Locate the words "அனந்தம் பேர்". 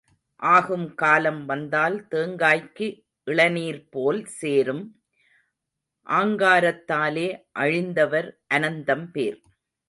8.53-9.39